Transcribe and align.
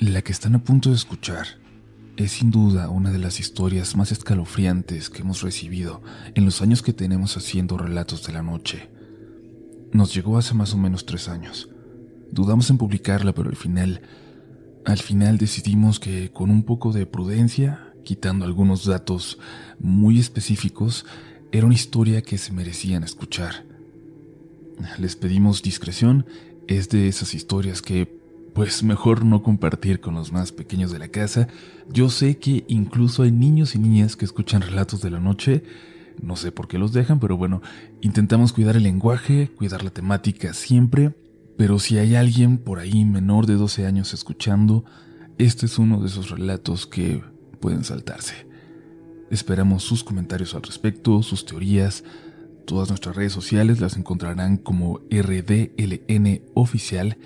La 0.00 0.22
que 0.22 0.32
están 0.32 0.54
a 0.54 0.64
punto 0.64 0.88
de 0.88 0.94
escuchar 0.94 1.46
es 2.16 2.32
sin 2.32 2.50
duda 2.50 2.88
una 2.88 3.10
de 3.10 3.18
las 3.18 3.38
historias 3.38 3.96
más 3.96 4.12
escalofriantes 4.12 5.10
que 5.10 5.20
hemos 5.20 5.42
recibido 5.42 6.00
en 6.34 6.46
los 6.46 6.62
años 6.62 6.80
que 6.80 6.94
tenemos 6.94 7.36
haciendo 7.36 7.76
relatos 7.76 8.26
de 8.26 8.32
la 8.32 8.42
noche. 8.42 8.88
Nos 9.92 10.14
llegó 10.14 10.38
hace 10.38 10.54
más 10.54 10.72
o 10.72 10.78
menos 10.78 11.04
tres 11.04 11.28
años. 11.28 11.68
Dudamos 12.32 12.70
en 12.70 12.78
publicarla, 12.78 13.34
pero 13.34 13.50
al 13.50 13.56
final, 13.56 14.00
al 14.86 14.96
final 14.96 15.36
decidimos 15.36 16.00
que 16.00 16.32
con 16.32 16.50
un 16.50 16.62
poco 16.62 16.94
de 16.94 17.04
prudencia, 17.04 17.92
quitando 18.02 18.46
algunos 18.46 18.86
datos 18.86 19.38
muy 19.78 20.18
específicos, 20.18 21.04
era 21.52 21.66
una 21.66 21.74
historia 21.74 22.22
que 22.22 22.38
se 22.38 22.54
merecían 22.54 23.04
escuchar. 23.04 23.66
Les 24.98 25.14
pedimos 25.14 25.60
discreción, 25.60 26.24
es 26.68 26.88
de 26.88 27.06
esas 27.06 27.34
historias 27.34 27.82
que 27.82 28.19
pues 28.60 28.82
mejor 28.82 29.24
no 29.24 29.42
compartir 29.42 30.00
con 30.00 30.16
los 30.16 30.32
más 30.32 30.52
pequeños 30.52 30.92
de 30.92 30.98
la 30.98 31.08
casa. 31.08 31.48
Yo 31.88 32.10
sé 32.10 32.36
que 32.36 32.66
incluso 32.68 33.22
hay 33.22 33.30
niños 33.32 33.74
y 33.74 33.78
niñas 33.78 34.16
que 34.16 34.26
escuchan 34.26 34.60
relatos 34.60 35.00
de 35.00 35.08
la 35.08 35.18
noche. 35.18 35.62
No 36.20 36.36
sé 36.36 36.52
por 36.52 36.68
qué 36.68 36.76
los 36.76 36.92
dejan, 36.92 37.20
pero 37.20 37.38
bueno, 37.38 37.62
intentamos 38.02 38.52
cuidar 38.52 38.76
el 38.76 38.82
lenguaje, 38.82 39.48
cuidar 39.56 39.82
la 39.82 39.88
temática 39.88 40.52
siempre. 40.52 41.14
Pero 41.56 41.78
si 41.78 41.96
hay 41.96 42.16
alguien 42.16 42.58
por 42.58 42.80
ahí 42.80 43.06
menor 43.06 43.46
de 43.46 43.54
12 43.54 43.86
años 43.86 44.12
escuchando, 44.12 44.84
este 45.38 45.64
es 45.64 45.78
uno 45.78 45.98
de 46.02 46.08
esos 46.08 46.28
relatos 46.28 46.86
que 46.86 47.22
pueden 47.60 47.82
saltarse. 47.82 48.46
Esperamos 49.30 49.84
sus 49.84 50.04
comentarios 50.04 50.54
al 50.54 50.64
respecto, 50.64 51.22
sus 51.22 51.46
teorías. 51.46 52.04
Todas 52.66 52.90
nuestras 52.90 53.16
redes 53.16 53.32
sociales 53.32 53.80
las 53.80 53.96
encontrarán 53.96 54.58
como 54.58 55.00
RDLN 55.10 56.42
oficial 56.52 57.16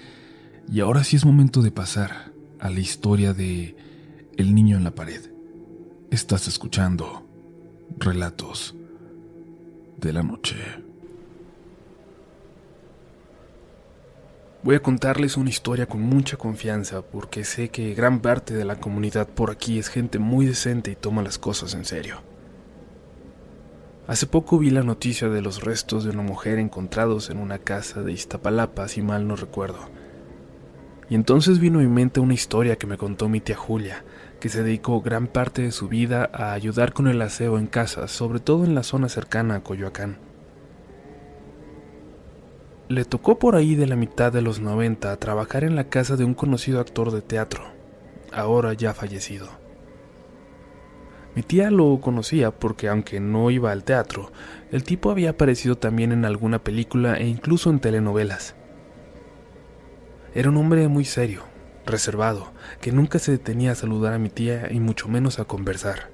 y 0.71 0.81
ahora 0.81 1.05
sí 1.05 1.17
es 1.17 1.25
momento 1.25 1.63
de 1.63 1.71
pasar 1.71 2.33
a 2.59 2.71
la 2.71 2.81
historia 2.81 3.33
de 3.33 3.77
El 4.37 4.55
niño 4.55 4.77
en 4.77 4.85
la 4.85 4.95
pared. 4.95 5.21
Estás 6.11 6.49
escuchando 6.49 7.27
Relatos 7.99 8.75
de 9.99 10.13
la 10.13 10.23
Noche. 10.23 10.57
Voy 14.63 14.77
a 14.77 14.83
contarles 14.83 15.37
una 15.37 15.51
historia 15.51 15.87
con 15.87 16.01
mucha 16.01 16.39
confianza 16.39 17.03
porque 17.03 17.45
sé 17.45 17.69
que 17.69 17.95
gran 17.95 18.21
parte 18.21 18.55
de 18.55 18.65
la 18.65 18.77
comunidad 18.77 19.29
por 19.29 19.51
aquí 19.51 19.79
es 19.79 19.89
gente 19.89 20.19
muy 20.19 20.47
decente 20.47 20.91
y 20.91 20.97
toma 20.97 21.23
las 21.23 21.39
cosas 21.39 21.75
en 21.75 21.85
serio. 21.85 22.23
Hace 24.07 24.27
poco 24.27 24.59
vi 24.59 24.71
la 24.71 24.83
noticia 24.83 25.29
de 25.29 25.43
los 25.43 25.63
restos 25.63 26.05
de 26.05 26.11
una 26.11 26.23
mujer 26.23 26.59
encontrados 26.59 27.31
en 27.31 27.39
una 27.39 27.59
casa 27.59 28.03
de 28.03 28.13
Iztapalapa, 28.13 28.89
si 28.89 29.03
mal 29.03 29.27
no 29.29 29.37
recuerdo. 29.37 30.04
Y 31.09 31.15
entonces 31.15 31.59
vino 31.59 31.79
a 31.79 31.83
mi 31.83 31.89
mente 31.89 32.21
una 32.21 32.35
historia 32.35 32.77
que 32.77 32.87
me 32.87 32.97
contó 32.97 33.29
mi 33.29 33.41
tía 33.41 33.57
Julia, 33.57 34.05
que 34.41 34.49
se 34.49 34.63
dedicó 34.63 35.01
gran 35.01 35.27
parte 35.27 35.63
de 35.63 35.73
su 35.73 35.89
vida 35.89 36.31
a 36.33 36.53
ayudar 36.53 36.93
con 36.93 37.09
el 37.09 37.21
aseo 37.23 37.59
en 37.59 37.67
casas, 37.67 38.11
sobre 38.11 38.41
todo 38.41 38.65
en 38.65 38.75
la 38.75 38.83
zona 38.83 39.09
cercana 39.09 39.57
a 39.57 39.63
Coyoacán. 39.63 40.19
Le 42.89 43.05
tocó 43.05 43.39
por 43.39 43.57
ahí 43.57 43.75
de 43.75 43.87
la 43.87 43.97
mitad 43.97 44.33
de 44.33 44.43
los 44.43 44.61
90 44.61 45.17
trabajar 45.17 45.65
en 45.65 45.77
la 45.77 45.89
casa 45.89 46.17
de 46.17 46.25
un 46.25 46.35
conocido 46.35 46.81
actor 46.81 47.11
de 47.11 47.23
teatro, 47.23 47.65
ahora 48.33 48.75
ya 48.75 48.93
fallecido. 48.93 49.49
Mi 51.35 51.43
tía 51.43 51.71
lo 51.71 51.99
conocía 52.01 52.51
porque 52.53 52.89
aunque 52.89 53.19
no 53.21 53.51
iba 53.51 53.73
al 53.73 53.85
teatro, 53.85 54.31
el 54.71 54.85
tipo 54.85 55.11
había 55.11 55.31
aparecido 55.31 55.77
también 55.77 56.13
en 56.13 56.25
alguna 56.25 56.63
película 56.63 57.17
e 57.17 57.27
incluso 57.27 57.71
en 57.71 57.81
telenovelas. 57.81 58.55
Era 60.35 60.49
un 60.49 60.57
hombre 60.57 60.89
muy 60.89 61.05
serio, 61.05 61.45
reservado, 61.87 62.53
que 62.81 62.91
nunca 62.91 63.21
se 63.21 63.31
detenía 63.31 63.71
a 63.71 63.77
saludar 63.77 64.15
a 64.15 64.19
mi 64.19 64.31
tía 64.31 64.69
y 64.73 64.81
mucho 64.81 65.07
menos 65.07 65.39
a 65.39 65.45
conversar. 65.45 66.11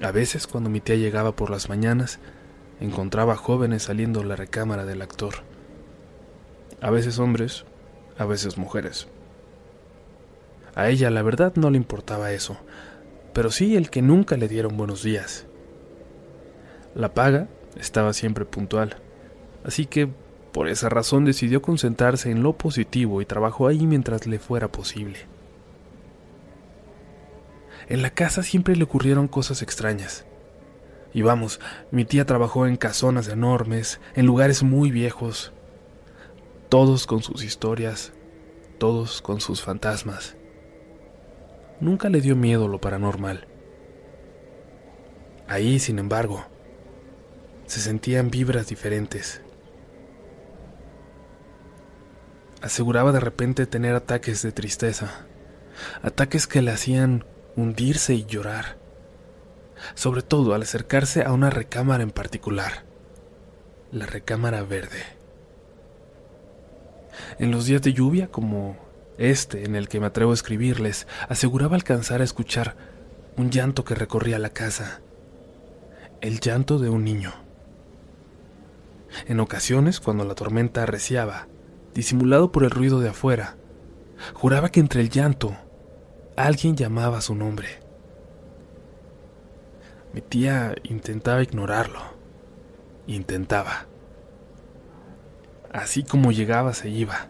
A 0.00 0.10
veces, 0.10 0.46
cuando 0.46 0.70
mi 0.70 0.80
tía 0.80 0.96
llegaba 0.96 1.36
por 1.36 1.50
las 1.50 1.68
mañanas, 1.68 2.18
encontraba 2.80 3.36
jóvenes 3.36 3.82
saliendo 3.82 4.20
de 4.20 4.26
la 4.26 4.36
recámara 4.36 4.86
del 4.86 5.02
actor. 5.02 5.34
A 6.80 6.90
veces 6.90 7.18
hombres, 7.18 7.66
a 8.16 8.24
veces 8.24 8.56
mujeres. 8.56 9.06
A 10.74 10.88
ella 10.88 11.10
la 11.10 11.22
verdad 11.22 11.52
no 11.56 11.70
le 11.70 11.76
importaba 11.76 12.32
eso, 12.32 12.56
pero 13.34 13.50
sí 13.50 13.76
el 13.76 13.90
que 13.90 14.00
nunca 14.00 14.38
le 14.38 14.48
dieron 14.48 14.78
buenos 14.78 15.02
días. 15.02 15.46
La 16.94 17.12
paga 17.12 17.48
estaba 17.78 18.14
siempre 18.14 18.46
puntual, 18.46 18.96
así 19.64 19.84
que 19.84 20.08
por 20.56 20.68
esa 20.68 20.88
razón 20.88 21.26
decidió 21.26 21.60
concentrarse 21.60 22.30
en 22.30 22.42
lo 22.42 22.54
positivo 22.56 23.20
y 23.20 23.26
trabajó 23.26 23.68
ahí 23.68 23.86
mientras 23.86 24.26
le 24.26 24.38
fuera 24.38 24.72
posible. 24.72 25.18
En 27.90 28.00
la 28.00 28.08
casa 28.08 28.42
siempre 28.42 28.74
le 28.74 28.84
ocurrieron 28.84 29.28
cosas 29.28 29.60
extrañas. 29.60 30.24
Y 31.12 31.20
vamos, 31.20 31.60
mi 31.90 32.06
tía 32.06 32.24
trabajó 32.24 32.66
en 32.66 32.78
casonas 32.78 33.28
enormes, 33.28 34.00
en 34.14 34.24
lugares 34.24 34.62
muy 34.62 34.90
viejos, 34.90 35.52
todos 36.70 37.06
con 37.06 37.22
sus 37.22 37.44
historias, 37.44 38.14
todos 38.78 39.20
con 39.20 39.42
sus 39.42 39.60
fantasmas. 39.60 40.36
Nunca 41.80 42.08
le 42.08 42.22
dio 42.22 42.34
miedo 42.34 42.66
lo 42.66 42.80
paranormal. 42.80 43.46
Ahí, 45.48 45.80
sin 45.80 45.98
embargo, 45.98 46.46
se 47.66 47.80
sentían 47.80 48.30
vibras 48.30 48.68
diferentes. 48.68 49.42
Aseguraba 52.62 53.12
de 53.12 53.20
repente 53.20 53.66
tener 53.66 53.94
ataques 53.94 54.42
de 54.42 54.52
tristeza, 54.52 55.26
ataques 56.02 56.46
que 56.46 56.62
le 56.62 56.70
hacían 56.70 57.24
hundirse 57.56 58.14
y 58.14 58.24
llorar, 58.24 58.76
sobre 59.94 60.22
todo 60.22 60.54
al 60.54 60.62
acercarse 60.62 61.22
a 61.22 61.32
una 61.32 61.50
recámara 61.50 62.02
en 62.02 62.10
particular, 62.10 62.84
la 63.92 64.06
recámara 64.06 64.62
verde. 64.62 65.02
En 67.38 67.50
los 67.50 67.66
días 67.66 67.82
de 67.82 67.92
lluvia 67.92 68.28
como 68.28 68.76
este 69.18 69.64
en 69.64 69.74
el 69.74 69.88
que 69.88 70.00
me 70.00 70.06
atrevo 70.06 70.32
a 70.32 70.34
escribirles, 70.34 71.06
aseguraba 71.28 71.76
alcanzar 71.76 72.20
a 72.20 72.24
escuchar 72.24 72.76
un 73.36 73.50
llanto 73.50 73.84
que 73.84 73.94
recorría 73.94 74.38
la 74.38 74.50
casa, 74.50 75.00
el 76.20 76.40
llanto 76.40 76.78
de 76.78 76.88
un 76.88 77.04
niño. 77.04 77.32
En 79.26 79.40
ocasiones, 79.40 80.00
cuando 80.00 80.24
la 80.24 80.34
tormenta 80.34 80.82
arreciaba, 80.82 81.48
disimulado 81.96 82.52
por 82.52 82.62
el 82.62 82.70
ruido 82.70 83.00
de 83.00 83.08
afuera. 83.08 83.56
Juraba 84.34 84.68
que 84.68 84.80
entre 84.80 85.00
el 85.00 85.08
llanto 85.08 85.56
alguien 86.36 86.76
llamaba 86.76 87.22
su 87.22 87.34
nombre. 87.34 87.68
Mi 90.12 90.20
tía 90.20 90.74
intentaba 90.82 91.42
ignorarlo. 91.42 92.00
Intentaba. 93.06 93.86
Así 95.72 96.02
como 96.02 96.32
llegaba 96.32 96.74
se 96.74 96.90
iba, 96.90 97.28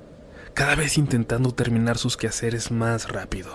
cada 0.53 0.75
vez 0.75 0.98
intentando 0.98 1.53
terminar 1.53 1.97
sus 1.97 2.16
quehaceres 2.16 2.72
más 2.72 3.09
rápido. 3.09 3.50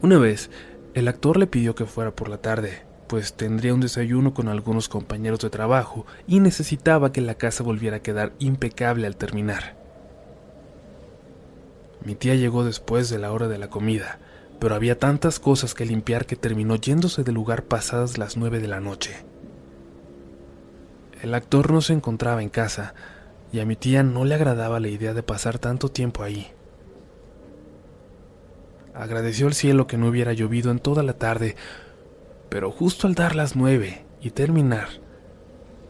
Una 0.00 0.18
vez, 0.18 0.50
el 0.94 1.06
actor 1.06 1.36
le 1.36 1.46
pidió 1.46 1.74
que 1.74 1.84
fuera 1.84 2.14
por 2.14 2.30
la 2.30 2.38
tarde, 2.38 2.82
pues 3.12 3.34
tendría 3.34 3.74
un 3.74 3.80
desayuno 3.80 4.32
con 4.32 4.48
algunos 4.48 4.88
compañeros 4.88 5.40
de 5.40 5.50
trabajo 5.50 6.06
y 6.26 6.40
necesitaba 6.40 7.12
que 7.12 7.20
la 7.20 7.34
casa 7.34 7.62
volviera 7.62 7.98
a 7.98 8.02
quedar 8.02 8.32
impecable 8.38 9.06
al 9.06 9.16
terminar. 9.16 9.76
Mi 12.06 12.14
tía 12.14 12.36
llegó 12.36 12.64
después 12.64 13.10
de 13.10 13.18
la 13.18 13.30
hora 13.30 13.48
de 13.48 13.58
la 13.58 13.68
comida, 13.68 14.18
pero 14.58 14.74
había 14.74 14.98
tantas 14.98 15.40
cosas 15.40 15.74
que 15.74 15.84
limpiar 15.84 16.24
que 16.24 16.36
terminó 16.36 16.76
yéndose 16.76 17.22
del 17.22 17.34
lugar 17.34 17.64
pasadas 17.64 18.16
las 18.16 18.38
nueve 18.38 18.60
de 18.60 18.68
la 18.68 18.80
noche. 18.80 19.14
El 21.20 21.34
actor 21.34 21.70
no 21.70 21.82
se 21.82 21.92
encontraba 21.92 22.42
en 22.42 22.48
casa 22.48 22.94
y 23.52 23.60
a 23.60 23.66
mi 23.66 23.76
tía 23.76 24.02
no 24.02 24.24
le 24.24 24.36
agradaba 24.36 24.80
la 24.80 24.88
idea 24.88 25.12
de 25.12 25.22
pasar 25.22 25.58
tanto 25.58 25.90
tiempo 25.90 26.22
ahí. 26.22 26.50
Agradeció 28.94 29.48
al 29.48 29.54
cielo 29.54 29.86
que 29.86 29.98
no 29.98 30.06
hubiera 30.08 30.32
llovido 30.32 30.70
en 30.70 30.78
toda 30.78 31.02
la 31.02 31.12
tarde, 31.12 31.56
pero 32.52 32.70
justo 32.70 33.06
al 33.06 33.14
dar 33.14 33.34
las 33.34 33.56
nueve 33.56 34.04
y 34.20 34.28
terminar, 34.28 34.86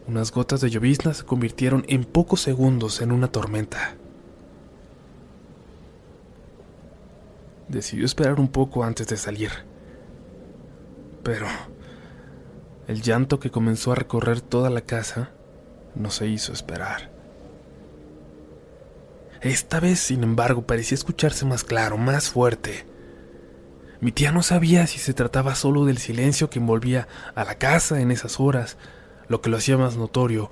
unas 0.06 0.30
gotas 0.30 0.60
de 0.60 0.70
llovizna 0.70 1.12
se 1.12 1.24
convirtieron 1.24 1.84
en 1.88 2.04
pocos 2.04 2.40
segundos 2.40 3.00
en 3.00 3.10
una 3.10 3.26
tormenta. 3.26 3.96
Decidió 7.66 8.06
esperar 8.06 8.38
un 8.38 8.46
poco 8.46 8.84
antes 8.84 9.08
de 9.08 9.16
salir. 9.16 9.50
Pero 11.24 11.48
el 12.86 13.02
llanto 13.02 13.40
que 13.40 13.50
comenzó 13.50 13.90
a 13.90 13.96
recorrer 13.96 14.40
toda 14.40 14.70
la 14.70 14.82
casa 14.82 15.30
no 15.96 16.12
se 16.12 16.28
hizo 16.28 16.52
esperar. 16.52 17.10
Esta 19.40 19.80
vez, 19.80 19.98
sin 19.98 20.22
embargo, 20.22 20.62
parecía 20.62 20.94
escucharse 20.94 21.44
más 21.44 21.64
claro, 21.64 21.98
más 21.98 22.30
fuerte. 22.30 22.91
Mi 24.02 24.10
tía 24.10 24.32
no 24.32 24.42
sabía 24.42 24.88
si 24.88 24.98
se 24.98 25.14
trataba 25.14 25.54
solo 25.54 25.84
del 25.84 25.98
silencio 25.98 26.50
que 26.50 26.58
envolvía 26.58 27.06
a 27.36 27.44
la 27.44 27.54
casa 27.54 28.00
en 28.00 28.10
esas 28.10 28.40
horas, 28.40 28.76
lo 29.28 29.40
que 29.40 29.48
lo 29.48 29.58
hacía 29.58 29.78
más 29.78 29.96
notorio, 29.96 30.50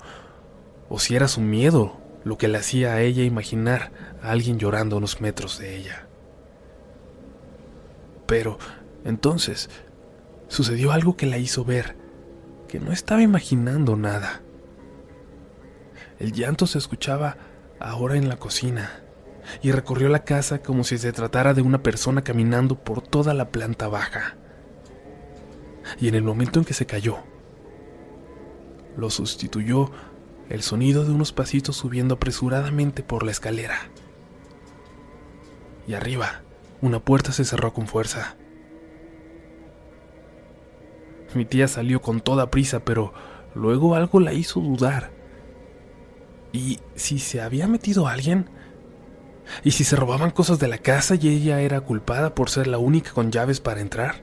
o 0.87 0.99
si 0.99 1.17
era 1.17 1.27
su 1.27 1.41
miedo 1.41 1.99
lo 2.23 2.37
que 2.37 2.47
le 2.47 2.59
hacía 2.59 2.93
a 2.93 3.01
ella 3.01 3.25
imaginar 3.25 3.91
a 4.23 4.31
alguien 4.31 4.57
llorando 4.57 4.95
a 4.95 4.99
unos 4.99 5.19
metros 5.19 5.59
de 5.59 5.75
ella. 5.75 6.07
Pero 8.25 8.57
entonces 9.03 9.69
sucedió 10.47 10.93
algo 10.93 11.17
que 11.17 11.25
la 11.25 11.37
hizo 11.37 11.65
ver 11.65 11.97
que 12.69 12.79
no 12.79 12.93
estaba 12.93 13.21
imaginando 13.21 13.97
nada. 13.97 14.43
El 16.19 16.31
llanto 16.31 16.67
se 16.67 16.77
escuchaba 16.77 17.35
ahora 17.81 18.15
en 18.15 18.29
la 18.29 18.37
cocina 18.37 19.01
y 19.61 19.71
recorrió 19.71 20.09
la 20.09 20.23
casa 20.23 20.61
como 20.61 20.83
si 20.83 20.97
se 20.97 21.11
tratara 21.11 21.53
de 21.53 21.61
una 21.61 21.83
persona 21.83 22.23
caminando 22.23 22.75
por 22.75 23.01
toda 23.01 23.33
la 23.33 23.49
planta 23.49 23.87
baja. 23.87 24.35
Y 25.99 26.07
en 26.07 26.15
el 26.15 26.23
momento 26.23 26.59
en 26.59 26.65
que 26.65 26.73
se 26.73 26.85
cayó, 26.85 27.17
lo 28.97 29.09
sustituyó 29.09 29.91
el 30.49 30.61
sonido 30.61 31.05
de 31.05 31.11
unos 31.11 31.31
pasitos 31.31 31.77
subiendo 31.77 32.15
apresuradamente 32.15 33.03
por 33.03 33.23
la 33.23 33.31
escalera. 33.31 33.77
Y 35.87 35.93
arriba, 35.93 36.41
una 36.81 36.99
puerta 36.99 37.31
se 37.31 37.45
cerró 37.45 37.73
con 37.73 37.87
fuerza. 37.87 38.35
Mi 41.33 41.45
tía 41.45 41.67
salió 41.67 42.01
con 42.01 42.19
toda 42.19 42.51
prisa, 42.51 42.81
pero 42.83 43.13
luego 43.55 43.95
algo 43.95 44.19
la 44.19 44.33
hizo 44.33 44.59
dudar. 44.59 45.11
¿Y 46.51 46.79
si 46.95 47.19
se 47.19 47.41
había 47.41 47.67
metido 47.67 48.07
alguien? 48.07 48.49
¿Y 49.63 49.71
si 49.71 49.83
se 49.83 49.95
robaban 49.95 50.31
cosas 50.31 50.59
de 50.59 50.67
la 50.67 50.77
casa 50.77 51.15
y 51.15 51.27
ella 51.27 51.61
era 51.61 51.81
culpada 51.81 52.35
por 52.35 52.49
ser 52.49 52.67
la 52.67 52.77
única 52.77 53.11
con 53.11 53.31
llaves 53.31 53.59
para 53.59 53.81
entrar? 53.81 54.15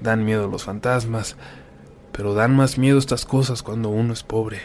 Dan 0.00 0.24
miedo 0.24 0.48
los 0.48 0.64
fantasmas, 0.64 1.36
pero 2.12 2.34
dan 2.34 2.56
más 2.56 2.78
miedo 2.78 2.98
estas 2.98 3.26
cosas 3.26 3.62
cuando 3.62 3.90
uno 3.90 4.12
es 4.12 4.22
pobre. 4.22 4.60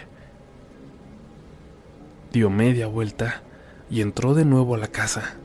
Dio 2.31 2.49
media 2.49 2.87
vuelta 2.87 3.43
y 3.89 4.01
entró 4.01 4.33
de 4.33 4.45
nuevo 4.45 4.75
a 4.75 4.77
la 4.77 4.87
casa. 4.87 5.35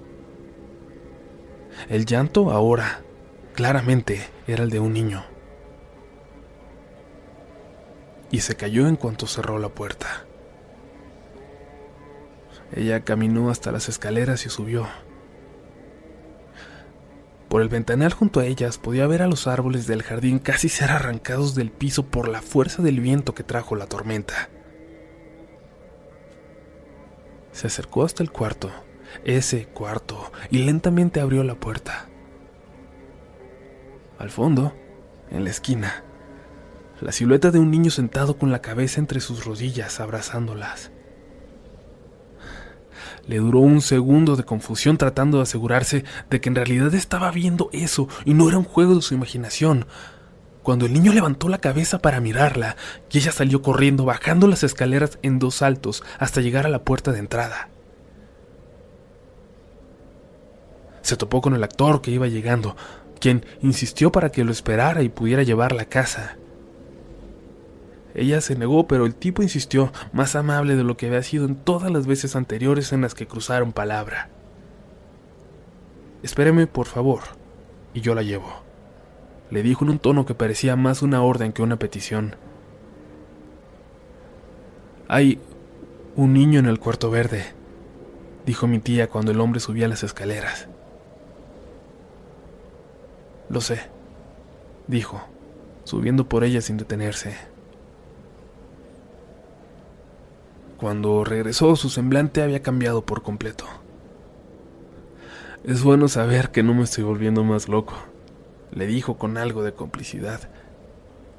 El 1.88 2.06
llanto 2.06 2.50
ahora, 2.50 3.02
claramente, 3.54 4.28
era 4.46 4.64
el 4.64 4.70
de 4.70 4.80
un 4.80 4.92
niño. 4.92 5.24
Y 8.30 8.40
se 8.40 8.54
cayó 8.56 8.86
en 8.86 8.96
cuanto 8.96 9.26
cerró 9.26 9.58
la 9.58 9.70
puerta. 9.70 10.24
Ella 12.72 13.04
caminó 13.04 13.50
hasta 13.50 13.72
las 13.72 13.88
escaleras 13.88 14.46
y 14.46 14.50
subió. 14.50 14.86
Por 17.48 17.62
el 17.62 17.68
ventanal 17.68 18.12
junto 18.12 18.38
a 18.38 18.46
ellas 18.46 18.78
podía 18.78 19.08
ver 19.08 19.22
a 19.22 19.26
los 19.26 19.48
árboles 19.48 19.88
del 19.88 20.04
jardín 20.04 20.38
casi 20.38 20.68
ser 20.68 20.92
arrancados 20.92 21.56
del 21.56 21.72
piso 21.72 22.06
por 22.06 22.28
la 22.28 22.42
fuerza 22.42 22.80
del 22.80 23.00
viento 23.00 23.34
que 23.34 23.42
trajo 23.42 23.74
la 23.74 23.86
tormenta. 23.86 24.48
Se 27.50 27.66
acercó 27.66 28.04
hasta 28.04 28.22
el 28.22 28.30
cuarto, 28.30 28.70
ese 29.24 29.66
cuarto, 29.66 30.30
y 30.50 30.58
lentamente 30.58 31.18
abrió 31.18 31.42
la 31.42 31.56
puerta. 31.56 32.06
Al 34.20 34.30
fondo, 34.30 34.72
en 35.30 35.42
la 35.42 35.50
esquina, 35.50 36.04
la 37.00 37.10
silueta 37.10 37.50
de 37.50 37.58
un 37.58 37.72
niño 37.72 37.90
sentado 37.90 38.38
con 38.38 38.52
la 38.52 38.62
cabeza 38.62 39.00
entre 39.00 39.20
sus 39.20 39.44
rodillas 39.44 39.98
abrazándolas. 39.98 40.92
Le 43.26 43.38
duró 43.38 43.60
un 43.60 43.80
segundo 43.80 44.36
de 44.36 44.44
confusión 44.44 44.96
tratando 44.96 45.38
de 45.38 45.44
asegurarse 45.44 46.04
de 46.28 46.40
que 46.40 46.48
en 46.48 46.54
realidad 46.54 46.94
estaba 46.94 47.30
viendo 47.30 47.70
eso 47.72 48.08
y 48.24 48.34
no 48.34 48.48
era 48.48 48.58
un 48.58 48.64
juego 48.64 48.94
de 48.96 49.02
su 49.02 49.14
imaginación. 49.14 49.86
Cuando 50.62 50.86
el 50.86 50.92
niño 50.92 51.12
levantó 51.12 51.48
la 51.48 51.58
cabeza 51.58 52.00
para 52.00 52.20
mirarla, 52.20 52.76
y 53.10 53.18
ella 53.18 53.32
salió 53.32 53.62
corriendo, 53.62 54.04
bajando 54.04 54.46
las 54.46 54.62
escaleras 54.62 55.18
en 55.22 55.38
dos 55.38 55.56
saltos 55.56 56.02
hasta 56.18 56.40
llegar 56.40 56.66
a 56.66 56.70
la 56.70 56.84
puerta 56.84 57.12
de 57.12 57.18
entrada. 57.18 57.68
Se 61.02 61.16
topó 61.16 61.40
con 61.40 61.54
el 61.54 61.64
actor 61.64 62.02
que 62.02 62.10
iba 62.10 62.28
llegando, 62.28 62.76
quien 63.20 63.44
insistió 63.62 64.12
para 64.12 64.30
que 64.30 64.44
lo 64.44 64.52
esperara 64.52 65.02
y 65.02 65.08
pudiera 65.08 65.42
llevarla 65.42 65.82
a 65.82 65.88
casa. 65.88 66.36
Ella 68.14 68.40
se 68.40 68.56
negó, 68.56 68.86
pero 68.86 69.06
el 69.06 69.14
tipo 69.14 69.42
insistió, 69.42 69.92
más 70.12 70.34
amable 70.34 70.76
de 70.76 70.84
lo 70.84 70.96
que 70.96 71.06
había 71.06 71.22
sido 71.22 71.46
en 71.46 71.56
todas 71.56 71.90
las 71.90 72.06
veces 72.06 72.36
anteriores 72.36 72.92
en 72.92 73.02
las 73.02 73.14
que 73.14 73.26
cruzaron 73.26 73.72
palabra. 73.72 74.28
Espéreme, 76.22 76.66
por 76.66 76.86
favor, 76.86 77.20
y 77.94 78.00
yo 78.00 78.14
la 78.14 78.22
llevo. 78.22 78.62
Le 79.50 79.62
dijo 79.62 79.84
en 79.84 79.90
un 79.90 79.98
tono 79.98 80.26
que 80.26 80.34
parecía 80.34 80.76
más 80.76 81.02
una 81.02 81.22
orden 81.22 81.52
que 81.52 81.62
una 81.62 81.78
petición. 81.78 82.36
Hay 85.08 85.40
un 86.16 86.32
niño 86.32 86.60
en 86.60 86.66
el 86.66 86.78
cuarto 86.78 87.10
verde, 87.10 87.46
dijo 88.46 88.66
mi 88.66 88.78
tía 88.78 89.08
cuando 89.08 89.32
el 89.32 89.40
hombre 89.40 89.60
subía 89.60 89.88
las 89.88 90.02
escaleras. 90.02 90.68
Lo 93.48 93.60
sé, 93.60 93.80
dijo, 94.86 95.20
subiendo 95.84 96.28
por 96.28 96.44
ella 96.44 96.60
sin 96.60 96.76
detenerse. 96.76 97.49
Cuando 100.80 101.24
regresó, 101.24 101.76
su 101.76 101.90
semblante 101.90 102.40
había 102.40 102.62
cambiado 102.62 103.04
por 103.04 103.22
completo. 103.22 103.66
Es 105.62 105.82
bueno 105.82 106.08
saber 106.08 106.52
que 106.52 106.62
no 106.62 106.72
me 106.72 106.84
estoy 106.84 107.04
volviendo 107.04 107.44
más 107.44 107.68
loco, 107.68 107.92
le 108.72 108.86
dijo 108.86 109.18
con 109.18 109.36
algo 109.36 109.62
de 109.62 109.74
complicidad. 109.74 110.48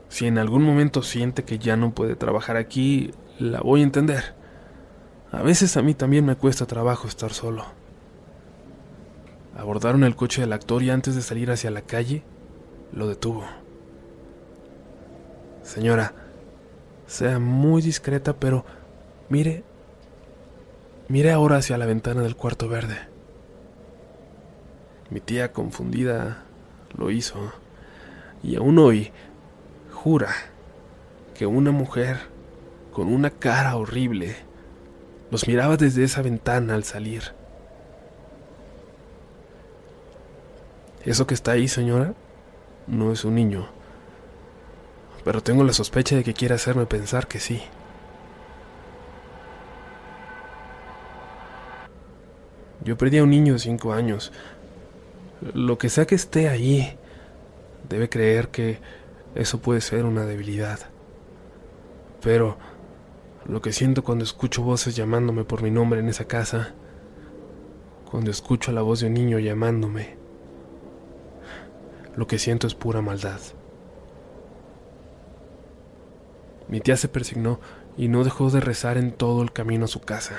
Si 0.09 0.27
en 0.27 0.37
algún 0.37 0.61
momento 0.61 1.01
siente 1.01 1.43
que 1.43 1.57
ya 1.57 1.75
no 1.75 1.91
puede 1.91 2.15
trabajar 2.15 2.55
aquí, 2.55 3.15
la 3.39 3.61
voy 3.61 3.79
a 3.79 3.85
entender. 3.85 4.35
A 5.31 5.41
veces 5.41 5.75
a 5.75 5.81
mí 5.81 5.95
también 5.95 6.23
me 6.23 6.35
cuesta 6.35 6.67
trabajo 6.67 7.07
estar 7.07 7.33
solo. 7.33 7.65
Abordaron 9.57 10.03
el 10.03 10.15
coche 10.15 10.41
del 10.41 10.53
actor 10.53 10.83
y 10.83 10.91
antes 10.91 11.15
de 11.15 11.23
salir 11.23 11.49
hacia 11.49 11.71
la 11.71 11.81
calle, 11.81 12.23
lo 12.93 13.07
detuvo. 13.07 13.43
Señora, 15.63 16.13
sea 17.07 17.39
muy 17.39 17.81
discreta, 17.81 18.33
pero 18.33 18.65
Mire, 19.31 19.63
mire 21.07 21.31
ahora 21.31 21.55
hacia 21.55 21.77
la 21.77 21.85
ventana 21.85 22.21
del 22.21 22.35
cuarto 22.35 22.67
verde. 22.67 22.97
Mi 25.09 25.21
tía 25.21 25.53
confundida 25.53 26.43
lo 26.97 27.11
hizo, 27.11 27.53
y 28.43 28.57
aún 28.57 28.77
hoy 28.77 29.13
jura 29.93 30.33
que 31.33 31.45
una 31.45 31.71
mujer 31.71 32.17
con 32.91 33.07
una 33.07 33.29
cara 33.29 33.77
horrible 33.77 34.35
los 35.31 35.47
miraba 35.47 35.77
desde 35.77 36.03
esa 36.03 36.21
ventana 36.21 36.73
al 36.73 36.83
salir. 36.83 37.31
Eso 41.05 41.25
que 41.25 41.35
está 41.35 41.51
ahí, 41.53 41.69
señora, 41.69 42.15
no 42.85 43.13
es 43.13 43.23
un 43.23 43.35
niño, 43.35 43.69
pero 45.23 45.41
tengo 45.41 45.63
la 45.63 45.71
sospecha 45.71 46.17
de 46.17 46.25
que 46.25 46.33
quiere 46.33 46.55
hacerme 46.55 46.85
pensar 46.85 47.29
que 47.29 47.39
sí. 47.39 47.63
Yo 52.83 52.97
perdí 52.97 53.19
a 53.19 53.23
un 53.23 53.29
niño 53.29 53.53
de 53.53 53.59
cinco 53.59 53.93
años. 53.93 54.31
Lo 55.53 55.77
que 55.77 55.89
sea 55.89 56.05
que 56.05 56.15
esté 56.15 56.49
ahí, 56.49 56.97
debe 57.87 58.09
creer 58.09 58.49
que 58.49 58.79
eso 59.35 59.59
puede 59.59 59.81
ser 59.81 60.05
una 60.05 60.25
debilidad. 60.25 60.79
Pero 62.21 62.57
lo 63.45 63.61
que 63.61 63.71
siento 63.71 64.03
cuando 64.03 64.23
escucho 64.23 64.61
voces 64.61 64.95
llamándome 64.95 65.43
por 65.43 65.61
mi 65.61 65.71
nombre 65.71 65.99
en 65.99 66.09
esa 66.09 66.25
casa, 66.25 66.73
cuando 68.09 68.31
escucho 68.31 68.71
la 68.71 68.81
voz 68.81 68.99
de 68.99 69.07
un 69.07 69.13
niño 69.13 69.39
llamándome, 69.39 70.17
lo 72.15 72.27
que 72.27 72.39
siento 72.39 72.67
es 72.67 72.75
pura 72.75 73.01
maldad. 73.01 73.39
Mi 76.67 76.81
tía 76.81 76.97
se 76.97 77.07
persignó 77.07 77.59
y 77.97 78.07
no 78.07 78.23
dejó 78.23 78.49
de 78.49 78.59
rezar 78.59 78.97
en 78.97 79.11
todo 79.11 79.41
el 79.41 79.51
camino 79.51 79.85
a 79.85 79.89
su 79.89 80.01
casa. 80.01 80.35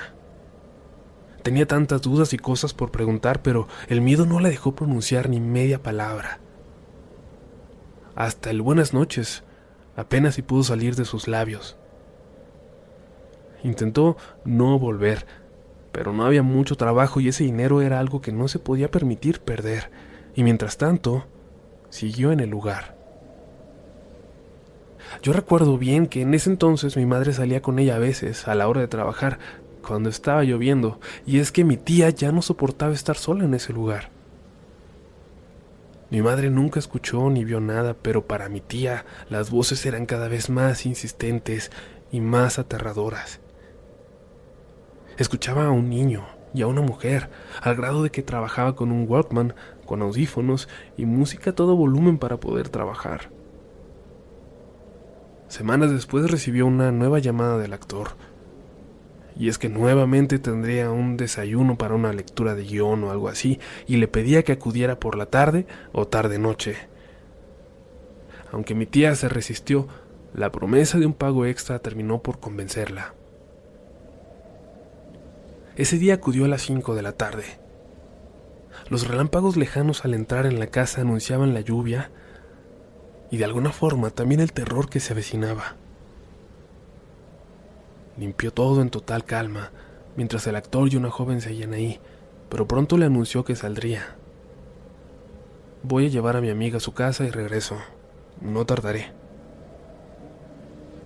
Tenía 1.42 1.66
tantas 1.66 2.02
dudas 2.02 2.32
y 2.32 2.38
cosas 2.38 2.72
por 2.72 2.90
preguntar, 2.90 3.42
pero 3.42 3.66
el 3.88 4.00
miedo 4.00 4.26
no 4.26 4.38
la 4.40 4.48
dejó 4.48 4.74
pronunciar 4.74 5.28
ni 5.28 5.40
media 5.40 5.82
palabra. 5.82 6.38
Hasta 8.14 8.50
el 8.50 8.62
buenas 8.62 8.94
noches 8.94 9.42
apenas 9.96 10.36
si 10.36 10.42
pudo 10.42 10.62
salir 10.62 10.94
de 10.94 11.04
sus 11.04 11.28
labios. 11.28 11.76
Intentó 13.64 14.16
no 14.44 14.78
volver, 14.78 15.26
pero 15.92 16.12
no 16.12 16.24
había 16.24 16.42
mucho 16.42 16.76
trabajo 16.76 17.20
y 17.20 17.28
ese 17.28 17.44
dinero 17.44 17.82
era 17.82 18.00
algo 18.00 18.20
que 18.20 18.32
no 18.32 18.48
se 18.48 18.58
podía 18.58 18.90
permitir 18.90 19.40
perder, 19.40 19.90
y 20.34 20.44
mientras 20.44 20.76
tanto, 20.78 21.26
siguió 21.90 22.32
en 22.32 22.40
el 22.40 22.50
lugar. 22.50 22.96
Yo 25.22 25.32
recuerdo 25.32 25.76
bien 25.78 26.06
que 26.06 26.22
en 26.22 26.34
ese 26.34 26.50
entonces 26.50 26.96
mi 26.96 27.06
madre 27.06 27.32
salía 27.32 27.60
con 27.60 27.78
ella 27.78 27.96
a 27.96 28.00
veces 28.00 28.48
a 28.48 28.54
la 28.54 28.66
hora 28.68 28.80
de 28.80 28.88
trabajar, 28.88 29.38
cuando 29.82 30.08
estaba 30.08 30.44
lloviendo, 30.44 31.00
y 31.26 31.38
es 31.38 31.52
que 31.52 31.64
mi 31.64 31.76
tía 31.76 32.08
ya 32.10 32.32
no 32.32 32.40
soportaba 32.40 32.94
estar 32.94 33.16
sola 33.16 33.44
en 33.44 33.54
ese 33.54 33.72
lugar. 33.72 34.10
Mi 36.10 36.20
madre 36.22 36.50
nunca 36.50 36.78
escuchó 36.78 37.30
ni 37.30 37.44
vio 37.44 37.60
nada, 37.60 37.94
pero 38.00 38.26
para 38.26 38.48
mi 38.48 38.60
tía 38.60 39.04
las 39.28 39.50
voces 39.50 39.84
eran 39.86 40.06
cada 40.06 40.28
vez 40.28 40.50
más 40.50 40.84
insistentes 40.84 41.70
y 42.10 42.20
más 42.20 42.58
aterradoras. 42.58 43.40
Escuchaba 45.16 45.66
a 45.66 45.70
un 45.70 45.88
niño 45.88 46.26
y 46.54 46.62
a 46.62 46.66
una 46.66 46.82
mujer, 46.82 47.30
al 47.60 47.76
grado 47.76 48.02
de 48.02 48.10
que 48.10 48.22
trabajaba 48.22 48.76
con 48.76 48.92
un 48.92 49.06
Walkman, 49.08 49.54
con 49.86 50.02
audífonos 50.02 50.68
y 50.96 51.06
música 51.06 51.50
a 51.50 51.54
todo 51.54 51.76
volumen 51.76 52.18
para 52.18 52.38
poder 52.38 52.68
trabajar. 52.68 53.30
Semanas 55.48 55.90
después 55.90 56.30
recibió 56.30 56.66
una 56.66 56.92
nueva 56.92 57.18
llamada 57.18 57.58
del 57.58 57.74
actor. 57.74 58.12
Y 59.38 59.48
es 59.48 59.58
que 59.58 59.68
nuevamente 59.68 60.38
tendría 60.38 60.90
un 60.90 61.16
desayuno 61.16 61.78
para 61.78 61.94
una 61.94 62.12
lectura 62.12 62.54
de 62.54 62.64
guion 62.64 63.04
o 63.04 63.10
algo 63.10 63.28
así, 63.28 63.58
y 63.86 63.96
le 63.96 64.08
pedía 64.08 64.42
que 64.42 64.52
acudiera 64.52 65.00
por 65.00 65.16
la 65.16 65.26
tarde 65.26 65.66
o 65.92 66.06
tarde-noche. 66.06 66.76
Aunque 68.50 68.74
mi 68.74 68.86
tía 68.86 69.14
se 69.14 69.28
resistió, 69.28 69.88
la 70.34 70.52
promesa 70.52 70.98
de 70.98 71.06
un 71.06 71.14
pago 71.14 71.46
extra 71.46 71.78
terminó 71.78 72.22
por 72.22 72.40
convencerla. 72.40 73.14
Ese 75.76 75.98
día 75.98 76.14
acudió 76.14 76.44
a 76.44 76.48
las 76.48 76.62
5 76.62 76.94
de 76.94 77.02
la 77.02 77.12
tarde. 77.12 77.44
Los 78.90 79.08
relámpagos 79.08 79.56
lejanos 79.56 80.04
al 80.04 80.12
entrar 80.12 80.44
en 80.44 80.58
la 80.58 80.66
casa 80.66 81.00
anunciaban 81.00 81.54
la 81.54 81.60
lluvia 81.60 82.10
y 83.30 83.38
de 83.38 83.44
alguna 83.46 83.72
forma 83.72 84.10
también 84.10 84.40
el 84.40 84.52
terror 84.52 84.90
que 84.90 85.00
se 85.00 85.14
avecinaba. 85.14 85.76
Limpió 88.16 88.52
todo 88.52 88.82
en 88.82 88.90
total 88.90 89.24
calma, 89.24 89.70
mientras 90.16 90.46
el 90.46 90.56
actor 90.56 90.92
y 90.92 90.96
una 90.96 91.10
joven 91.10 91.40
seguían 91.40 91.72
ahí, 91.72 92.00
pero 92.48 92.68
pronto 92.68 92.98
le 92.98 93.06
anunció 93.06 93.44
que 93.44 93.56
saldría. 93.56 94.16
Voy 95.82 96.06
a 96.06 96.08
llevar 96.10 96.36
a 96.36 96.40
mi 96.40 96.50
amiga 96.50 96.76
a 96.76 96.80
su 96.80 96.92
casa 96.92 97.24
y 97.24 97.30
regreso. 97.30 97.76
No 98.40 98.66
tardaré. 98.66 99.12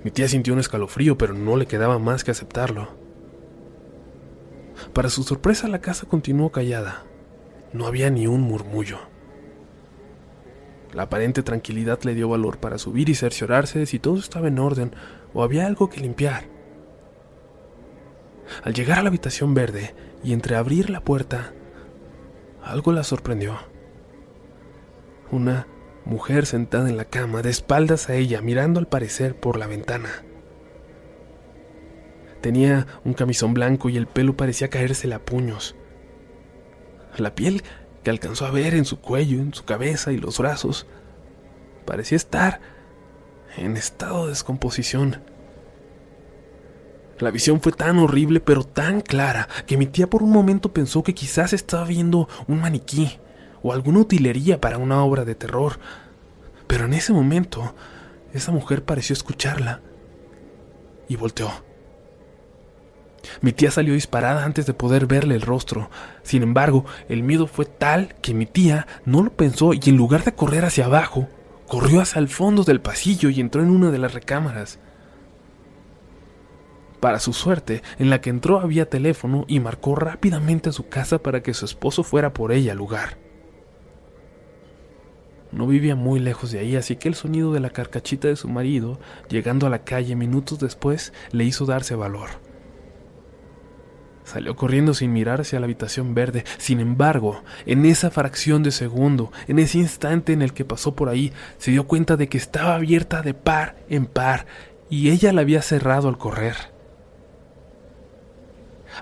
Mi 0.02 0.10
tía 0.10 0.28
sintió 0.28 0.52
un 0.52 0.60
escalofrío, 0.60 1.16
pero 1.16 1.34
no 1.34 1.56
le 1.56 1.66
quedaba 1.66 1.98
más 1.98 2.24
que 2.24 2.30
aceptarlo. 2.30 2.88
Para 4.92 5.08
su 5.08 5.22
sorpresa, 5.22 5.68
la 5.68 5.80
casa 5.80 6.06
continuó 6.06 6.50
callada. 6.50 7.04
No 7.72 7.86
había 7.86 8.10
ni 8.10 8.26
un 8.26 8.42
murmullo. 8.42 8.98
La 10.92 11.04
aparente 11.04 11.42
tranquilidad 11.42 12.02
le 12.02 12.14
dio 12.14 12.28
valor 12.28 12.58
para 12.58 12.78
subir 12.78 13.08
y 13.08 13.14
cerciorarse 13.14 13.78
de 13.78 13.86
si 13.86 13.98
todo 13.98 14.18
estaba 14.18 14.48
en 14.48 14.58
orden 14.58 14.94
o 15.34 15.42
había 15.42 15.66
algo 15.66 15.88
que 15.88 16.00
limpiar. 16.00 16.55
Al 18.62 18.74
llegar 18.74 18.98
a 18.98 19.02
la 19.02 19.08
habitación 19.08 19.54
verde 19.54 19.94
y 20.22 20.32
entreabrir 20.32 20.90
la 20.90 21.00
puerta, 21.00 21.52
algo 22.62 22.92
la 22.92 23.04
sorprendió. 23.04 23.58
Una 25.30 25.66
mujer 26.04 26.46
sentada 26.46 26.88
en 26.88 26.96
la 26.96 27.04
cama, 27.04 27.42
de 27.42 27.50
espaldas 27.50 28.08
a 28.08 28.14
ella, 28.14 28.40
mirando 28.40 28.80
al 28.80 28.88
parecer 28.88 29.34
por 29.34 29.58
la 29.58 29.66
ventana. 29.66 30.08
Tenía 32.40 32.86
un 33.04 33.14
camisón 33.14 33.54
blanco 33.54 33.88
y 33.88 33.96
el 33.96 34.06
pelo 34.06 34.36
parecía 34.36 34.68
caérsele 34.68 35.14
a 35.14 35.24
puños. 35.24 35.74
La 37.16 37.34
piel 37.34 37.62
que 38.04 38.10
alcanzó 38.10 38.46
a 38.46 38.52
ver 38.52 38.74
en 38.74 38.84
su 38.84 39.00
cuello, 39.00 39.40
en 39.40 39.52
su 39.52 39.64
cabeza 39.64 40.12
y 40.12 40.18
los 40.18 40.38
brazos, 40.38 40.86
parecía 41.84 42.16
estar 42.16 42.60
en 43.56 43.76
estado 43.76 44.24
de 44.24 44.30
descomposición. 44.30 45.22
La 47.18 47.30
visión 47.30 47.60
fue 47.60 47.72
tan 47.72 47.98
horrible 47.98 48.40
pero 48.40 48.64
tan 48.64 49.00
clara 49.00 49.48
que 49.66 49.76
mi 49.76 49.86
tía 49.86 50.08
por 50.08 50.22
un 50.22 50.30
momento 50.30 50.72
pensó 50.72 51.02
que 51.02 51.14
quizás 51.14 51.52
estaba 51.52 51.84
viendo 51.84 52.28
un 52.46 52.60
maniquí 52.60 53.18
o 53.62 53.72
alguna 53.72 54.00
utilería 54.00 54.60
para 54.60 54.78
una 54.78 55.02
obra 55.02 55.24
de 55.24 55.34
terror. 55.34 55.78
Pero 56.66 56.84
en 56.84 56.94
ese 56.94 57.12
momento, 57.12 57.74
esa 58.34 58.52
mujer 58.52 58.84
pareció 58.84 59.14
escucharla 59.14 59.80
y 61.08 61.16
volteó. 61.16 61.50
Mi 63.40 63.52
tía 63.52 63.70
salió 63.70 63.94
disparada 63.94 64.44
antes 64.44 64.66
de 64.66 64.74
poder 64.74 65.06
verle 65.06 65.34
el 65.34 65.42
rostro. 65.42 65.90
Sin 66.22 66.42
embargo, 66.42 66.84
el 67.08 67.22
miedo 67.22 67.46
fue 67.46 67.64
tal 67.64 68.14
que 68.20 68.34
mi 68.34 68.46
tía 68.46 68.86
no 69.04 69.22
lo 69.22 69.32
pensó 69.32 69.72
y 69.72 69.80
en 69.86 69.96
lugar 69.96 70.22
de 70.24 70.34
correr 70.34 70.64
hacia 70.64 70.84
abajo, 70.84 71.28
corrió 71.66 72.00
hacia 72.00 72.20
el 72.20 72.28
fondo 72.28 72.62
del 72.62 72.80
pasillo 72.80 73.30
y 73.30 73.40
entró 73.40 73.62
en 73.62 73.70
una 73.70 73.90
de 73.90 73.98
las 73.98 74.14
recámaras. 74.14 74.78
Para 77.00 77.18
su 77.18 77.32
suerte, 77.32 77.82
en 77.98 78.10
la 78.10 78.20
que 78.20 78.30
entró 78.30 78.60
había 78.60 78.88
teléfono 78.88 79.44
y 79.48 79.60
marcó 79.60 79.94
rápidamente 79.94 80.70
a 80.70 80.72
su 80.72 80.88
casa 80.88 81.18
para 81.22 81.42
que 81.42 81.54
su 81.54 81.64
esposo 81.64 82.02
fuera 82.02 82.32
por 82.32 82.52
ella 82.52 82.72
al 82.72 82.78
lugar. 82.78 83.18
No 85.52 85.66
vivía 85.66 85.94
muy 85.94 86.20
lejos 86.20 86.50
de 86.50 86.58
ahí, 86.58 86.76
así 86.76 86.96
que 86.96 87.08
el 87.08 87.14
sonido 87.14 87.52
de 87.52 87.60
la 87.60 87.70
carcachita 87.70 88.28
de 88.28 88.36
su 88.36 88.48
marido, 88.48 88.98
llegando 89.28 89.66
a 89.66 89.70
la 89.70 89.84
calle 89.84 90.16
minutos 90.16 90.58
después, 90.58 91.12
le 91.32 91.44
hizo 91.44 91.66
darse 91.66 91.94
valor. 91.94 92.28
Salió 94.24 94.56
corriendo 94.56 94.92
sin 94.92 95.12
mirar 95.12 95.40
hacia 95.40 95.60
la 95.60 95.66
habitación 95.66 96.14
verde. 96.14 96.44
Sin 96.58 96.80
embargo, 96.80 97.44
en 97.64 97.86
esa 97.86 98.10
fracción 98.10 98.64
de 98.64 98.72
segundo, 98.72 99.30
en 99.46 99.60
ese 99.60 99.78
instante 99.78 100.32
en 100.32 100.42
el 100.42 100.52
que 100.52 100.64
pasó 100.64 100.96
por 100.96 101.08
ahí, 101.08 101.32
se 101.58 101.70
dio 101.70 101.86
cuenta 101.86 102.16
de 102.16 102.28
que 102.28 102.36
estaba 102.36 102.74
abierta 102.74 103.22
de 103.22 103.34
par 103.34 103.76
en 103.88 104.06
par 104.06 104.46
y 104.90 105.10
ella 105.10 105.32
la 105.32 105.42
había 105.42 105.62
cerrado 105.62 106.08
al 106.08 106.18
correr. 106.18 106.75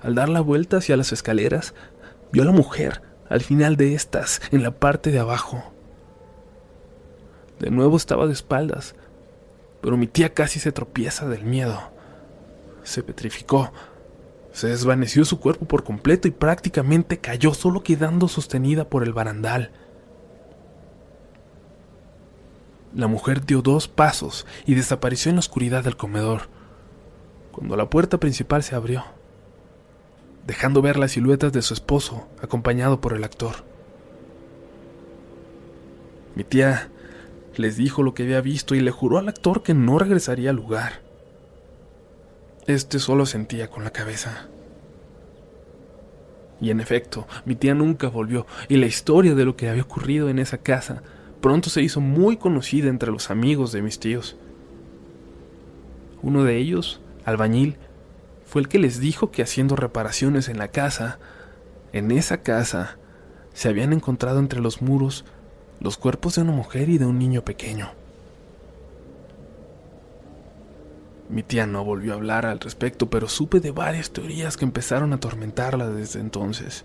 Al 0.03 0.15
dar 0.15 0.29
la 0.29 0.41
vuelta 0.41 0.79
hacia 0.79 0.97
las 0.97 1.13
escaleras, 1.13 1.75
vio 2.33 2.43
a 2.43 2.47
la 2.47 2.53
mujer 2.53 3.03
al 3.29 3.41
final 3.41 3.77
de 3.77 3.95
estas, 3.95 4.43
en 4.51 4.63
la 4.63 4.73
parte 4.73 5.11
de 5.11 5.19
abajo. 5.19 5.73
De 7.59 7.71
nuevo 7.71 7.97
estaba 7.97 8.27
de 8.27 8.33
espaldas, 8.33 8.95
pero 9.81 9.97
mi 9.97 10.07
tía 10.07 10.35
casi 10.35 10.61
se 10.61 10.73
tropieza 10.73 11.29
del 11.29 11.45
miedo. 11.45 11.81
Se 12.83 13.03
petrificó 13.03 13.73
se 14.55 14.69
desvaneció 14.69 15.25
su 15.25 15.41
cuerpo 15.41 15.67
por 15.67 15.83
completo 15.83 16.29
y 16.29 16.31
prácticamente 16.31 17.19
cayó 17.19 17.53
solo 17.55 17.83
quedando 17.83 18.29
sostenida 18.29 18.89
por 18.89 19.03
el 19.03 19.13
barandal. 19.13 19.73
La 22.95 23.09
mujer 23.09 23.45
dio 23.45 23.63
dos 23.63 23.89
pasos 23.89 24.47
y 24.65 24.75
desapareció 24.75 25.31
en 25.31 25.37
la 25.37 25.41
oscuridad 25.41 25.83
del 25.83 25.97
comedor, 25.97 26.43
cuando 27.51 27.77
la 27.77 27.91
puerta 27.91 28.19
principal 28.19 28.63
se 28.63 28.77
abrió, 28.77 29.05
dejando 30.47 30.83
ver 30.83 30.99
las 30.99 31.13
siluetas 31.13 31.53
de 31.53 31.63
su 31.63 31.75
esposo, 31.75 32.29
acompañado 32.43 33.01
por 33.01 33.15
el 33.15 33.25
actor. 33.25 33.65
Mi 36.35 36.45
tía 36.45 36.91
les 37.57 37.77
dijo 37.77 38.03
lo 38.03 38.15
que 38.15 38.25
había 38.25 38.41
visto 38.41 38.75
y 38.75 38.81
le 38.81 38.91
juró 38.91 39.19
al 39.19 39.29
actor 39.29 39.63
que 39.63 39.75
no 39.75 39.99
regresaría 39.99 40.51
al 40.51 40.57
lugar. 40.57 41.03
Este 42.67 42.99
solo 42.99 43.27
sentía 43.27 43.71
con 43.71 43.85
la 43.85 43.91
cabeza. 43.91 44.49
Y 46.61 46.71
en 46.71 46.81
efecto, 46.81 47.27
mi 47.45 47.57
tía 47.57 47.75
nunca 47.75 48.09
volvió, 48.09 48.47
y 48.69 48.77
la 48.77 48.87
historia 48.87 49.35
de 49.35 49.45
lo 49.45 49.57
que 49.57 49.69
había 49.69 49.83
ocurrido 49.83 50.29
en 50.29 50.39
esa 50.39 50.59
casa 50.59 51.03
pronto 51.41 51.69
se 51.69 51.83
hizo 51.83 52.01
muy 52.01 52.37
conocida 52.37 52.89
entre 52.89 53.13
los 53.13 53.31
amigos 53.31 53.71
de 53.73 53.83
mis 53.83 53.99
tíos. 53.99 54.37
Uno 56.23 56.43
de 56.43 56.57
ellos, 56.57 57.01
albañil, 57.27 57.77
fue 58.55 58.63
el 58.63 58.69
que 58.69 58.79
les 58.79 59.01
dijo 59.01 59.33
que 59.33 59.43
haciendo 59.43 59.75
reparaciones 59.75 60.49
en 60.49 60.59
la 60.59 60.69
casa, 60.69 61.19
en 61.93 62.13
esa 62.13 62.43
casa, 62.43 62.99
se 63.53 63.69
habían 63.69 63.93
encontrado 63.93 64.39
entre 64.39 64.61
los 64.61 64.81
muros 64.81 65.25
los 65.81 65.99
cuerpos 65.99 66.37
de 66.37 66.43
una 66.43 66.53
mujer 66.53 66.89
y 66.89 66.99
de 66.99 67.05
un 67.05 67.19
niño 67.19 67.45
pequeño. 67.45 67.91
Mi 71.29 71.43
tía 71.43 71.67
no 71.67 71.83
volvió 71.83 72.13
a 72.13 72.15
hablar 72.15 72.47
al 72.47 72.61
respecto, 72.61 73.11
pero 73.11 73.29
supe 73.29 73.59
de 73.59 73.73
varias 73.73 74.13
teorías 74.13 74.57
que 74.57 74.65
empezaron 74.65 75.11
a 75.11 75.17
atormentarla 75.17 75.89
desde 75.89 76.21
entonces. 76.21 76.85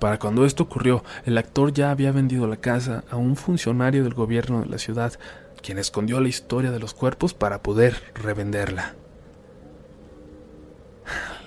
Para 0.00 0.18
cuando 0.18 0.44
esto 0.44 0.64
ocurrió, 0.64 1.04
el 1.24 1.38
actor 1.38 1.72
ya 1.72 1.92
había 1.92 2.10
vendido 2.10 2.48
la 2.48 2.56
casa 2.56 3.04
a 3.10 3.16
un 3.16 3.36
funcionario 3.36 4.02
del 4.02 4.14
gobierno 4.14 4.62
de 4.62 4.66
la 4.66 4.78
ciudad, 4.78 5.12
quien 5.62 5.78
escondió 5.78 6.20
la 6.20 6.28
historia 6.28 6.70
de 6.70 6.78
los 6.78 6.94
cuerpos 6.94 7.34
para 7.34 7.62
poder 7.62 7.96
revenderla. 8.14 8.94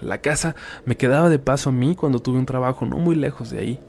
La 0.01 0.19
casa 0.19 0.55
me 0.85 0.97
quedaba 0.97 1.29
de 1.29 1.39
paso 1.39 1.69
a 1.69 1.73
mí 1.73 1.95
cuando 1.95 2.19
tuve 2.19 2.37
un 2.37 2.45
trabajo 2.45 2.85
no 2.85 2.97
muy 2.97 3.15
lejos 3.15 3.49
de 3.49 3.59
ahí. 3.59 3.79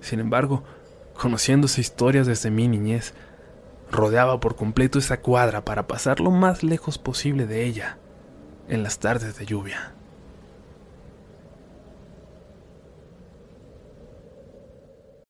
Sin 0.00 0.20
embargo, 0.20 0.62
conociéndose 1.14 1.80
historias 1.80 2.26
desde 2.26 2.50
mi 2.50 2.68
niñez, 2.68 3.14
rodeaba 3.90 4.38
por 4.38 4.54
completo 4.54 4.98
esa 4.98 5.20
cuadra 5.20 5.64
para 5.64 5.86
pasar 5.86 6.20
lo 6.20 6.30
más 6.30 6.62
lejos 6.62 6.98
posible 6.98 7.46
de 7.46 7.64
ella 7.64 7.98
en 8.68 8.82
las 8.82 8.98
tardes 8.98 9.36
de 9.38 9.46
lluvia. 9.46 9.97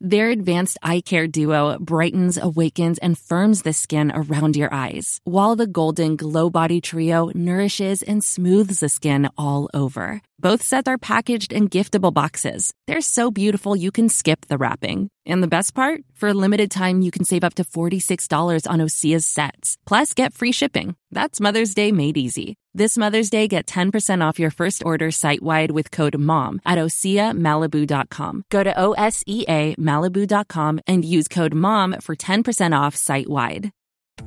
Their 0.00 0.28
advanced 0.28 0.78
eye 0.82 1.00
care 1.00 1.26
duo 1.26 1.78
brightens, 1.80 2.36
awakens, 2.36 2.98
and 2.98 3.18
firms 3.18 3.62
the 3.62 3.72
skin 3.72 4.12
around 4.14 4.54
your 4.54 4.72
eyes, 4.72 5.20
while 5.24 5.56
the 5.56 5.66
Golden 5.66 6.16
Glow 6.16 6.50
Body 6.50 6.82
Trio 6.82 7.30
nourishes 7.34 8.02
and 8.02 8.22
smooths 8.22 8.80
the 8.80 8.90
skin 8.90 9.28
all 9.38 9.70
over. 9.72 10.20
Both 10.38 10.62
sets 10.62 10.88
are 10.88 10.98
packaged 10.98 11.52
in 11.52 11.70
giftable 11.70 12.12
boxes. 12.12 12.74
They're 12.86 13.00
so 13.00 13.30
beautiful 13.30 13.74
you 13.74 13.90
can 13.90 14.10
skip 14.10 14.46
the 14.48 14.58
wrapping. 14.58 15.10
And 15.28 15.42
the 15.42 15.48
best 15.48 15.74
part? 15.74 16.04
For 16.14 16.28
a 16.28 16.34
limited 16.34 16.70
time, 16.70 17.02
you 17.02 17.10
can 17.10 17.24
save 17.24 17.42
up 17.42 17.54
to 17.54 17.64
$46 17.64 18.70
on 18.70 18.80
Osea's 18.80 19.26
sets. 19.26 19.76
Plus, 19.84 20.14
get 20.14 20.32
free 20.32 20.52
shipping. 20.52 20.94
That's 21.10 21.40
Mother's 21.40 21.74
Day 21.74 21.90
made 21.90 22.16
easy. 22.16 22.54
This 22.74 22.96
Mother's 22.96 23.28
Day, 23.28 23.48
get 23.48 23.66
10% 23.66 24.22
off 24.22 24.38
your 24.38 24.50
first 24.50 24.84
order 24.84 25.10
site 25.10 25.42
wide 25.42 25.72
with 25.72 25.90
code 25.90 26.16
MOM 26.16 26.60
at 26.64 26.78
OseaMalibu.com. 26.78 28.44
Go 28.50 28.62
to 28.62 28.72
OSEAMalibu.com 28.72 30.80
and 30.86 31.04
use 31.04 31.26
code 31.26 31.54
MOM 31.54 31.96
for 32.00 32.14
10% 32.14 32.78
off 32.78 32.94
site 32.94 33.28
wide. 33.28 33.72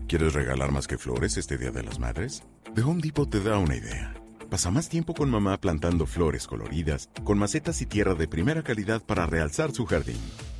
¿Quieres 0.07 0.33
regalar 0.33 0.71
más 0.71 0.87
que 0.87 0.97
flores 0.97 1.37
este 1.37 1.57
Día 1.57 1.71
de 1.71 1.83
las 1.83 1.99
Madres? 1.99 2.43
The 2.75 2.81
Home 2.81 3.01
Depot 3.01 3.29
te 3.29 3.39
da 3.39 3.57
una 3.57 3.75
idea. 3.75 4.13
Pasa 4.49 4.71
más 4.71 4.89
tiempo 4.89 5.13
con 5.13 5.29
mamá 5.29 5.59
plantando 5.59 6.07
flores 6.07 6.47
coloridas, 6.47 7.09
con 7.23 7.37
macetas 7.37 7.81
y 7.81 7.85
tierra 7.85 8.15
de 8.15 8.27
primera 8.27 8.63
calidad 8.63 9.03
para 9.05 9.27
realzar 9.27 9.71
su 9.71 9.85
jardín. 9.85 10.19